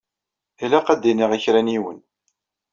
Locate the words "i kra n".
1.33-1.71